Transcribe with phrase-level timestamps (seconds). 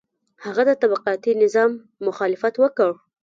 [0.45, 1.71] هغه د طبقاتي نظام
[2.07, 2.91] مخالفت وکړ.